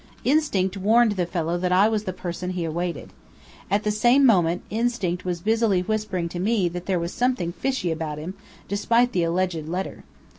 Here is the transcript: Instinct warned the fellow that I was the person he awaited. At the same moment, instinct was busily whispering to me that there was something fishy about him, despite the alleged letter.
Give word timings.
Instinct 0.23 0.75
warned 0.77 1.11
the 1.11 1.27
fellow 1.27 1.59
that 1.59 1.71
I 1.71 1.87
was 1.87 2.05
the 2.05 2.11
person 2.11 2.49
he 2.49 2.63
awaited. 2.65 3.13
At 3.69 3.83
the 3.83 3.91
same 3.91 4.25
moment, 4.25 4.63
instinct 4.71 5.25
was 5.25 5.41
busily 5.41 5.81
whispering 5.83 6.27
to 6.29 6.39
me 6.39 6.67
that 6.69 6.87
there 6.87 6.97
was 6.99 7.13
something 7.13 7.51
fishy 7.51 7.91
about 7.91 8.17
him, 8.17 8.33
despite 8.67 9.11
the 9.11 9.21
alleged 9.21 9.67
letter. 9.67 10.03